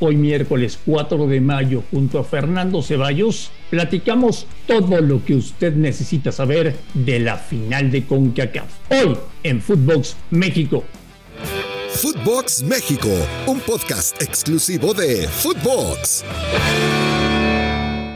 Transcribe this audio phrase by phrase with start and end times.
[0.00, 6.32] hoy miércoles 4 de mayo, junto a Fernando Ceballos, platicamos todo lo que usted necesita
[6.32, 8.68] saber de la final de CONCACAF.
[8.90, 10.84] Hoy en Footbox México.
[11.90, 13.08] Footbox México,
[13.46, 16.24] un podcast exclusivo de Footbox.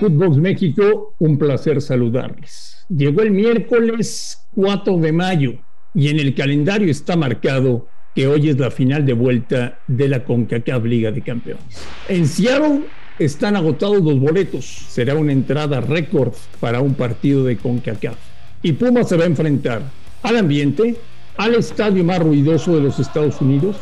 [0.01, 2.85] Footbox México, un placer saludarles.
[2.89, 5.53] Llegó el miércoles 4 de mayo
[5.95, 10.25] y en el calendario está marcado que hoy es la final de vuelta de la
[10.25, 11.65] CONCACAF Liga de Campeones.
[12.09, 12.83] En Seattle
[13.19, 14.65] están agotados los boletos.
[14.65, 18.17] Será una entrada récord para un partido de CONCACAF.
[18.63, 19.83] Y Puma se va a enfrentar
[20.23, 20.97] al ambiente,
[21.37, 23.77] al estadio más ruidoso de los Estados Unidos,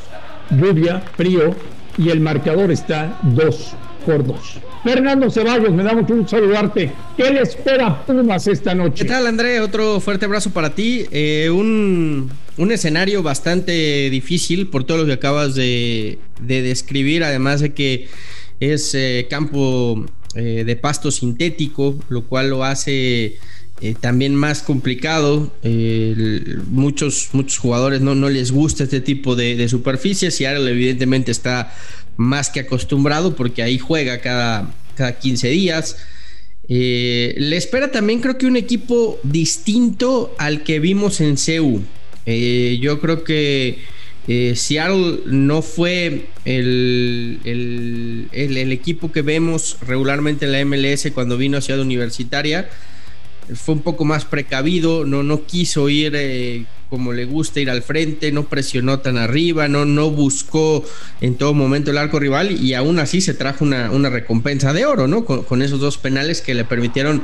[0.51, 1.55] lluvia, frío,
[1.99, 3.75] y el marcador está 2
[4.07, 4.61] por 2.
[4.83, 6.91] Fernando Ceballos, me da mucho gusto saludarte.
[7.17, 9.05] ¿Qué le espera Pumas esta noche?
[9.05, 9.61] ¿Qué tal, André?
[9.61, 11.05] Otro fuerte abrazo para ti.
[11.13, 17.61] Eh, un, un, escenario bastante difícil por todo lo que acabas de, de describir, además
[17.61, 18.09] de que
[18.71, 20.07] es eh, campo
[20.37, 23.39] eh, de pasto sintético, lo cual lo hace
[23.81, 25.53] eh, también más complicado.
[26.69, 31.75] Muchos, muchos jugadores no, les gusta este tipo de, superficies y ahora evidentemente está
[32.17, 35.97] más que acostumbrado porque ahí juega cada, cada 15 días.
[36.69, 41.83] Le espera también creo que un equipo distinto al que vimos en CEU.
[42.27, 43.79] Eh, yo creo que
[44.29, 51.37] eh, Seattle no fue el, el, el, equipo que vemos regularmente en la MLS cuando
[51.37, 52.69] vino a Ciudad Universitaria.
[53.55, 57.81] Fue un poco más precavido, no, no quiso ir eh, como le gusta ir al
[57.83, 60.85] frente, no presionó tan arriba, no, no buscó
[61.23, 64.85] en todo momento el arco rival y aún así se trajo una, una recompensa de
[64.85, 65.25] oro, ¿no?
[65.25, 67.23] Con, esos dos penales que le permitieron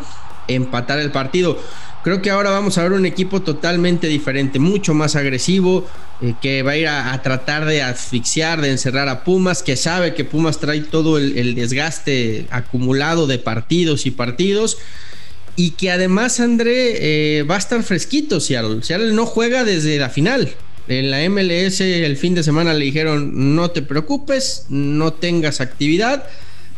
[0.49, 1.59] empatar el partido.
[2.03, 5.87] Creo que ahora vamos a ver un equipo totalmente diferente, mucho más agresivo,
[6.21, 10.15] eh, que va a ir a, tratar de asfixiar, de encerrar a Pumas, que sabe
[10.15, 14.79] que Pumas trae todo el, el desgaste acumulado de partidos y partidos
[15.59, 18.81] y que además André eh, va a estar fresquito Seattle.
[18.85, 20.55] Seattle no juega desde la final.
[20.87, 26.25] En la MLS el fin de semana le dijeron no te preocupes, no tengas actividad,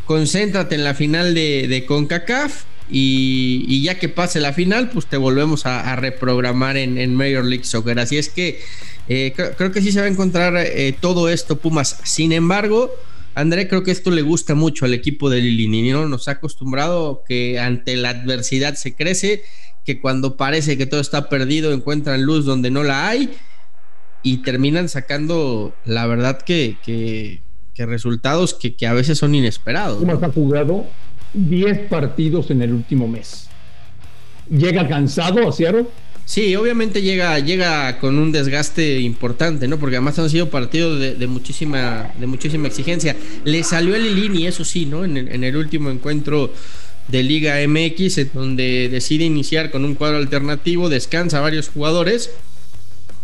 [0.07, 5.07] concéntrate en la final de, de CONCACAF y, y, ya que pase la final pues
[5.07, 7.99] te volvemos a, a reprogramar en, en, Major League Soccer.
[7.99, 8.61] Así es que
[9.09, 12.01] eh, creo, creo, que sí se va a encontrar eh, todo esto Pumas.
[12.05, 12.91] Sin embargo...
[13.33, 16.09] André, creo que esto le gusta mucho al equipo de Lilini, ¿no?
[16.09, 19.45] Nos ha acostumbrado que ante la adversidad se crece,
[19.85, 23.31] que cuando parece que todo está perdido encuentran luz donde no la hay
[24.23, 27.41] y terminan sacando, la verdad, que, que,
[27.75, 30.03] que resultados que, que, a veces son inesperados.
[30.03, 30.13] ¿no?
[30.13, 30.87] ha jugado
[31.35, 33.49] 10 partidos en el último mes.
[34.51, 35.53] ¿Llega cansado a?
[36.31, 39.81] Sí, obviamente llega, llega con un desgaste importante, ¿no?
[39.81, 43.17] Porque además han sido partidos de, de muchísima, de muchísima exigencia.
[43.45, 45.05] Le salió el Lilini, eso sí, ¿no?
[45.05, 46.53] En el, último encuentro
[47.09, 52.31] de Liga MX, en donde decide iniciar con un cuadro alternativo, descansa varios jugadores,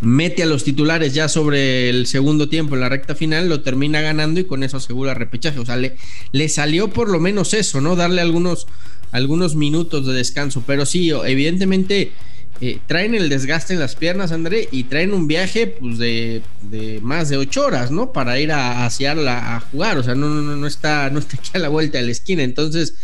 [0.01, 4.01] mete a los titulares ya sobre el segundo tiempo en la recta final, lo termina
[4.01, 5.59] ganando y con eso asegura repechaje.
[5.59, 5.97] O sea, le,
[6.33, 7.97] le salió por lo menos eso, ¿no?
[7.97, 8.67] Darle algunos,
[9.13, 10.63] algunos minutos de descanso.
[10.67, 12.13] Pero sí, evidentemente
[12.61, 17.01] eh, traen el desgaste en las piernas, André, y traen un viaje pues de, de
[17.03, 18.13] más de ocho horas, ¿no?
[18.13, 21.37] Para ir a, a Seattle a, jugar, o sea, no, no, no, está, no está
[21.37, 22.95] aquí a la vuelta de la esquina, entonces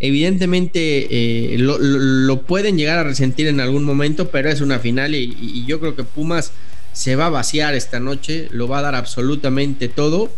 [0.00, 5.64] evidentemente eh, lo, pueden llegar a resentir en algún momento, pero es una final y,
[5.66, 6.52] yo creo que Pumas
[6.92, 10.30] se va a vaciar esta noche, lo va a dar absolutamente todo.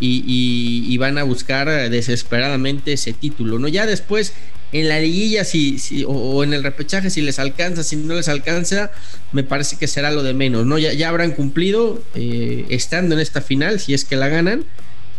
[0.00, 3.66] Y, van a buscar desesperadamente ese título, ¿no?
[3.66, 4.32] Ya después
[4.72, 8.90] en la liguilla si, o, en el repechaje si les alcanza, si no les alcanza,
[9.32, 10.78] me parece que será lo de menos, ¿no?
[10.78, 14.64] Ya, ya habrán cumplido eh, estando en esta final, si es que la ganan,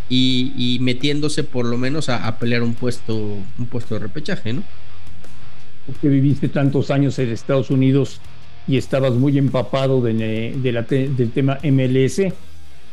[0.10, 4.54] y, y metiéndose por lo menos a, a, pelear un puesto, un puesto de repechaje,
[4.54, 4.64] ¿no?
[6.02, 8.20] Que viviste tantos años en Estados Unidos
[8.68, 12.22] y estabas muy empapado de, de la, del tema MLS,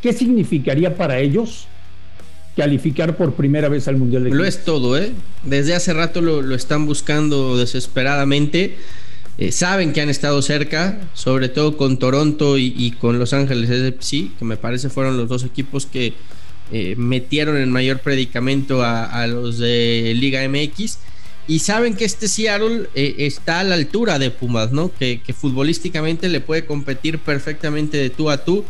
[0.00, 1.66] ¿qué significaría para ellos
[2.56, 5.12] calificar por primera vez al Mundial de Lo es todo, ¿eh?
[5.44, 8.76] Desde hace rato lo, lo están buscando desesperadamente.
[9.36, 13.68] Eh, saben que han estado cerca, sobre todo con Toronto y, y, con Los Ángeles
[13.68, 16.14] FC, que me parece fueron los dos equipos que
[16.72, 20.98] eh, metieron en mayor predicamento a, los de Liga MX.
[21.48, 24.92] Y saben que este Seattle eh, está a la altura de Pumas, ¿no?
[24.92, 28.64] Que, que futbolísticamente le puede competir perfectamente de tú a tú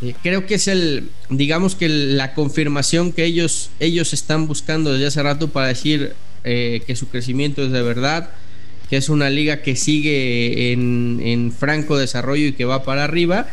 [0.00, 5.06] eh, creo que es el, digamos que la confirmación que ellos, ellos están buscando desde
[5.06, 8.28] hace rato para decir que su crecimiento es de verdad,
[8.90, 13.48] que es una liga que sigue en, en, franco desarrollo y que va para arriba,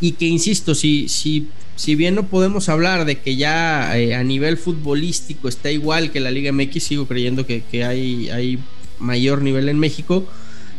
[0.00, 4.24] y que, insisto, si, si si bien no podemos hablar de que ya eh, a
[4.24, 8.58] nivel futbolístico está igual que la Liga MX, sigo creyendo que, hay, hay
[8.98, 10.26] mayor nivel en México.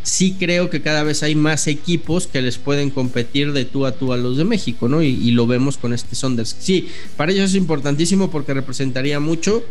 [0.02, 3.92] Sí creo que cada vez hay más equipos que les pueden competir de tú a
[3.92, 5.04] tú a los de México, ¿no?
[5.04, 6.56] Y, lo vemos con este Sonders.
[6.60, 9.64] Sí, para ellos es importantísimo porque representaría mucho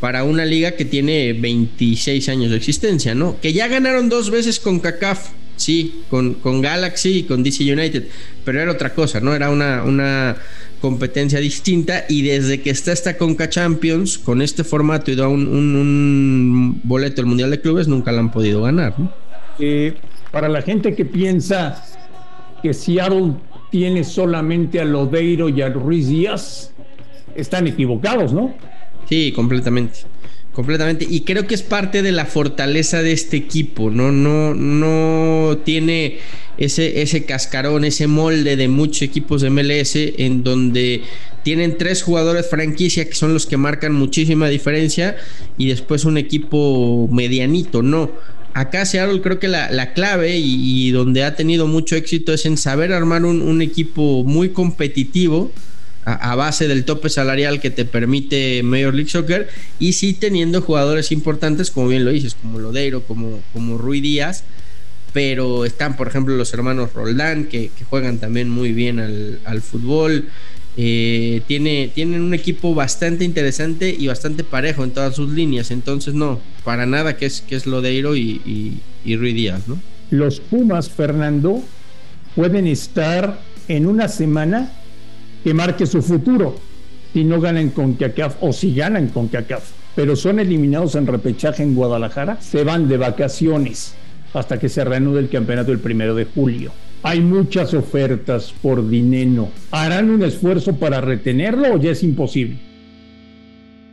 [0.00, 3.40] para una liga que tiene 26 años de existencia, ¿no?
[3.40, 8.08] Que ya ganaron dos veces con CACAF, sí, con, con Galaxy y con DC United,
[8.44, 9.34] pero era otra cosa, ¿no?
[9.34, 10.36] Era una, una
[10.86, 15.48] competencia distinta y desde que está esta Conca Champions, con este formato y da un,
[15.48, 19.12] un, boleto al Mundial de Clubes, nunca la han podido ganar, ¿no?
[19.58, 19.94] Eh,
[20.30, 21.84] para la gente que piensa
[22.62, 23.32] que Seattle
[23.72, 26.72] tiene solamente a Lodeiro y a Ruiz Díaz,
[27.34, 28.54] están equivocados, ¿no?
[29.08, 29.98] Sí, completamente.
[30.56, 31.06] Completamente.
[31.06, 33.90] Y creo que es parte de la fortaleza de este equipo.
[33.90, 36.16] No, no, no tiene
[36.56, 41.02] ese, ese cascarón, ese molde de muchos equipos de MLS en donde
[41.42, 45.16] tienen tres jugadores franquicia que son los que marcan muchísima diferencia
[45.58, 47.82] y después un equipo medianito.
[47.82, 48.10] No.
[48.54, 52.94] Acá Seattle creo que la, clave y, donde ha tenido mucho éxito es en saber
[52.94, 55.52] armar un equipo muy competitivo
[56.06, 59.48] a, base del tope salarial que te permite Major League Soccer
[59.80, 64.44] y sí teniendo jugadores importantes, como bien lo dices, como Lodeiro, como, como Rui Díaz,
[65.12, 70.28] pero están, por ejemplo, los hermanos Roldán, que, juegan también muy bien al, fútbol.
[70.76, 75.70] Eh, tiene, tienen un equipo bastante interesante y bastante parejo en todas sus líneas.
[75.70, 79.80] Entonces, no, para nada que es, que es Lodeiro y, y, Rui Díaz, ¿no?
[80.10, 81.64] Los Pumas, Fernando,
[82.36, 84.70] pueden estar en una semana
[85.46, 86.56] que marque su futuro
[87.12, 89.62] si no ganan con CACAF o si ganan con CACAF.
[89.94, 93.94] Pero son eliminados en repechaje en Guadalajara, se van de vacaciones
[94.34, 96.72] hasta que se reanude el campeonato el primero de julio.
[97.04, 99.48] Hay muchas ofertas por dinero.
[99.70, 102.58] ¿Harán un esfuerzo para retenerlo o ya es imposible?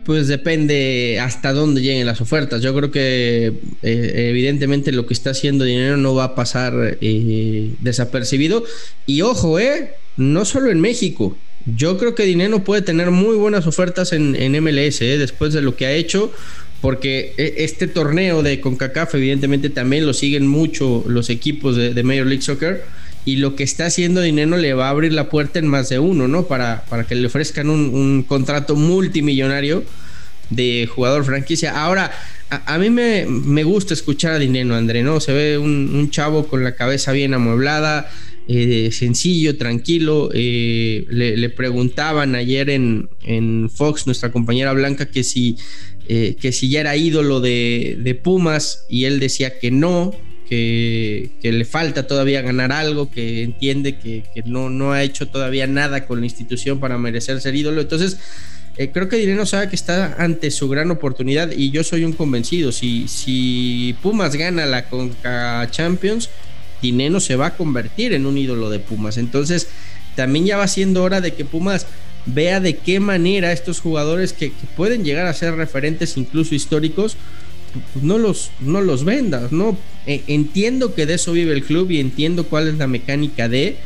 [0.05, 2.63] Pues depende hasta dónde lleguen las ofertas.
[2.63, 3.53] Yo creo que
[3.83, 8.63] eh, evidentemente lo que está haciendo dinero no va a pasar eh, desapercibido.
[9.05, 11.37] Y ojo, eh, no solo en México.
[11.65, 15.17] Yo creo que Dinero puede tener muy buenas ofertas en, MLS ¿eh?
[15.17, 16.31] después de lo que ha hecho,
[16.81, 22.27] porque e, este torneo de CONCACAF evidentemente también lo siguen mucho los equipos de, Major
[22.27, 22.83] League Soccer
[23.25, 25.99] y lo que está haciendo Dinero le va a abrir la puerta en más de
[25.99, 26.47] uno, ¿no?
[26.47, 29.85] Para, para que le ofrezcan un, contrato multimillonario
[30.49, 31.81] de jugador franquicia.
[31.81, 32.11] Ahora,
[32.49, 35.21] a, mí me, gusta escuchar a Dinero, André, ¿no?
[35.21, 38.11] Se ve un chavo con la cabeza bien amueblada
[38.47, 40.29] eh, sencillo, tranquilo.
[40.33, 45.57] Eh, le, preguntaban ayer en, en, Fox, nuestra compañera Blanca, que si,
[46.09, 50.13] eh, que si ya era ídolo de, Pumas y él decía que no,
[50.49, 56.05] que, le falta todavía ganar algo, que entiende que, no, no ha hecho todavía nada
[56.05, 57.79] con la institución para merecer ser ídolo.
[57.79, 58.19] Entonces,
[58.75, 62.73] creo que Dinero sabe que está ante su gran oportunidad y yo soy un convencido.
[62.73, 66.29] Si, si Pumas gana la Conca Champions,
[66.83, 69.17] Dineno se va a convertir en un ídolo de Pumas.
[69.17, 69.69] Entonces,
[70.15, 71.87] también ya va siendo hora de que Pumas
[72.25, 77.17] vea de qué manera estos jugadores que, pueden llegar a ser referentes incluso históricos,
[77.93, 79.77] pues no los, no los vendas, ¿no?
[80.05, 83.77] E, entiendo que de eso vive el club y entiendo cuál es la mecánica de,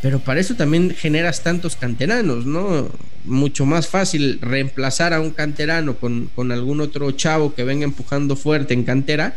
[0.00, 2.90] pero para eso también generas tantos canteranos, ¿no?
[3.24, 8.36] Mucho más fácil reemplazar a un canterano con, con algún otro chavo que venga empujando
[8.36, 9.34] fuerte en cantera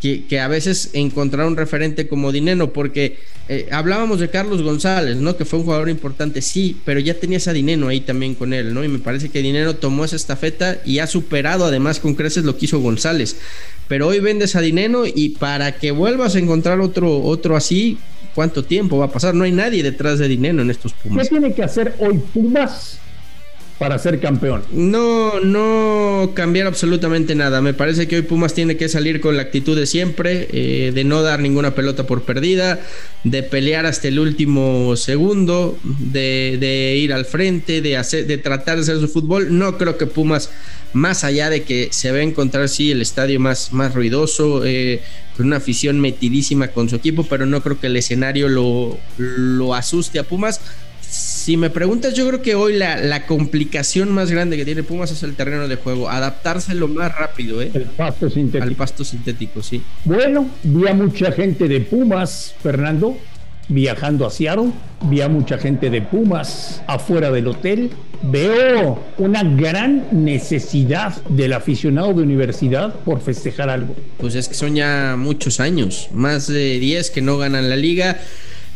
[0.00, 5.36] que, a veces encontrar un referente como Dineno, porque eh, hablábamos de Carlos González, ¿no?
[5.36, 8.74] Que fue un jugador importante, sí, pero ya tenías a Dineno ahí también con él,
[8.74, 8.84] ¿no?
[8.84, 12.56] Y me parece que Dineno tomó esa estafeta y ha superado además con creces lo
[12.56, 13.36] que hizo González.
[13.88, 17.98] Pero hoy vendes a Dineno y para que vuelvas a encontrar otro, otro así,
[18.34, 19.34] ¿cuánto tiempo va a pasar?
[19.34, 21.28] No hay nadie detrás de Dineno en estos Pumas.
[21.28, 23.00] ¿Qué tiene que hacer hoy Pumas
[23.78, 24.62] para ser campeón.
[24.72, 27.60] No, no cambiar absolutamente nada.
[27.60, 31.04] Me parece que hoy Pumas tiene que salir con la actitud de siempre, eh, de
[31.04, 32.80] no dar ninguna pelota por perdida,
[33.24, 38.82] de pelear hasta el último segundo, de, ir al frente, de, hacer, de tratar de
[38.82, 39.58] hacer su fútbol.
[39.58, 40.50] No creo que Pumas,
[40.94, 45.02] más allá de que se va a encontrar, sí, el estadio más, más ruidoso, eh,
[45.36, 49.74] con una afición metidísima con su equipo, pero no creo que el escenario lo, lo
[49.74, 50.62] asuste a Pumas
[51.46, 55.22] si me preguntas, yo creo que hoy la, complicación más grande que tiene Pumas es
[55.22, 57.70] el terreno de juego, adaptarse lo más rápido, ¿eh?
[57.72, 58.64] El pasto sintético.
[58.64, 59.80] Al pasto sintético, sí.
[60.04, 63.16] Bueno, vi a mucha gente de Pumas, Fernando,
[63.68, 64.72] viajando a Seattle,
[65.02, 67.90] vi a mucha gente de Pumas afuera del hotel.
[68.24, 73.94] Veo una gran necesidad del aficionado de universidad por festejar algo.
[74.18, 78.18] Pues es que son ya muchos años, más de 10 que no ganan la liga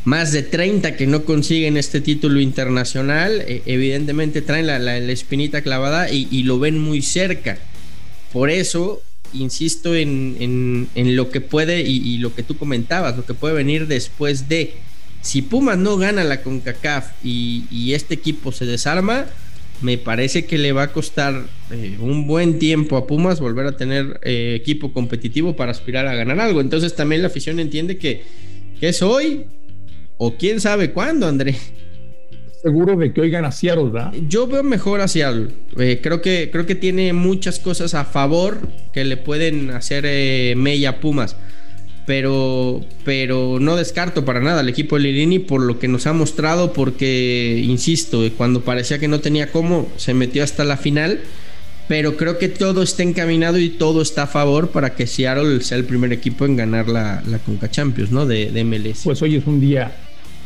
[0.04, 6.10] más de 30 que no consiguen este título internacional, e, evidentemente traen la, espinita clavada
[6.10, 7.58] y, lo ven muy cerca.
[8.32, 9.02] Por eso,
[9.32, 14.48] insisto en, lo que puede y, lo que tú comentabas, lo que puede venir después
[14.48, 14.74] de.
[15.22, 19.26] Si Pumas no gana la CONCACAF y, este equipo se desarma,
[19.82, 23.76] me parece que le va a costar eh, un buen tiempo a Pumas volver a
[23.76, 26.60] tener eh, equipo competitivo para aspirar a ganar algo.
[26.60, 28.24] Entonces también la afición entiende que,
[28.78, 29.46] que es hoy
[30.22, 31.56] o quién sabe cuándo, André.
[32.62, 34.12] Seguro de que oigan a Seattle, ¿verdad?
[34.28, 35.48] Yo veo mejor a Seattle.
[35.78, 38.58] Eh, creo, que, creo que tiene muchas cosas a favor
[38.92, 41.36] que le pueden hacer eh, Mella Pumas.
[42.06, 46.12] Pero, pero no descarto para nada al equipo de Lirini por lo que nos ha
[46.12, 51.20] mostrado, porque, insisto, cuando parecía que no tenía cómo, se metió hasta la final
[51.88, 55.76] pero creo que todo está encaminado y todo está a favor para que Seattle sea
[55.76, 58.26] el primer equipo en ganar la, la Conca Champions, ¿no?
[58.26, 59.00] De, de, MLS.
[59.02, 59.90] Pues hoy es un día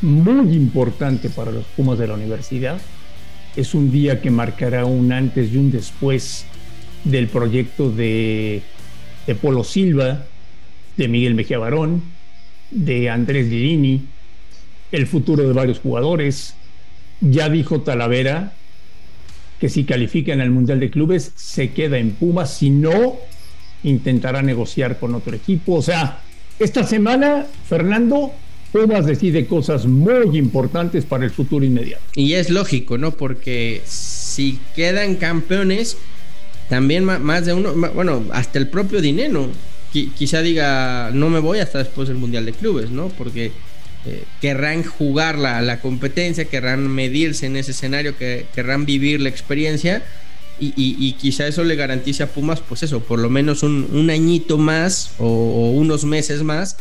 [0.05, 2.81] muy importante para los Pumas de la universidad.
[3.57, 6.45] Es un día que marcará un antes y un después
[7.05, 8.63] del proyecto de,
[9.27, 10.25] de Polo Silva,
[10.97, 12.03] de Miguel Mejía Barón,
[12.71, 14.03] de Andrés Lirini,
[14.93, 16.55] el futuro de varios jugadores.
[17.21, 18.53] Ya dijo Talavera
[19.59, 23.17] que si califican al Mundial de Clubes se queda en Pumas, si no,
[23.83, 25.75] intentará negociar con otro equipo.
[25.75, 26.21] O sea,
[26.59, 28.33] esta semana, Fernando,
[28.75, 32.03] Pumas decide cosas muy importantes para el futuro inmediato.
[32.17, 33.13] Y es lógico, ¿no?
[33.13, 35.97] Porque si quedan campeones,
[36.69, 39.49] también más de uno, bueno, hasta el propio Dinero,
[39.93, 43.11] quizá diga, no me voy hasta después del Mundial de Clubes, ¿no?
[43.11, 43.53] Porque
[44.07, 49.29] eh, querrán jugar la, la, competencia, querrán medirse en ese escenario, que, querrán vivir la
[49.29, 50.03] experiencia.
[50.59, 55.13] Y, quizá eso le garantice a Pumas, pues eso, por lo menos un, añito más
[55.19, 56.77] o, unos meses más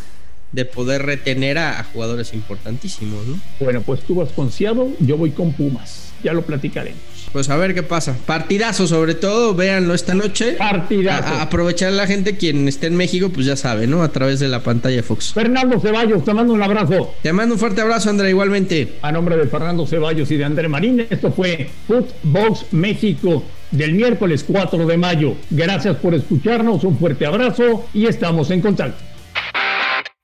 [0.53, 3.27] de poder retener a, jugadores importantísimos.
[3.27, 3.39] ¿no?
[3.59, 7.01] Bueno, pues tú vas con Seattle, yo voy con Pumas, ya lo platicaremos.
[7.33, 8.15] Pues a ver qué pasa.
[8.27, 10.53] Partidazo sobre todo, véanlo esta noche.
[10.53, 11.33] Partidazo.
[11.41, 14.03] aprovechar a la gente quien esté en México, pues ya sabe, ¿no?
[14.03, 15.33] A través de la pantalla Fox.
[15.33, 17.15] Fernando Ceballos, te mando un abrazo.
[17.23, 18.99] Te mando un fuerte abrazo, André, igualmente.
[19.01, 24.45] A nombre de Fernando Ceballos y de André Marín, esto fue Footbox México del miércoles
[24.47, 25.35] 4 de mayo.
[25.49, 29.12] Gracias por escucharnos, un fuerte abrazo y estamos en contacto.